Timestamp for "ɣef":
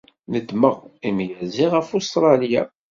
1.73-1.89